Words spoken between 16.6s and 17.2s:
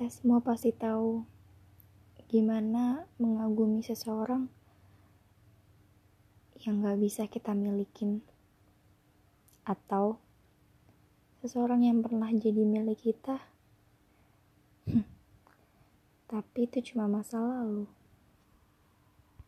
itu cuma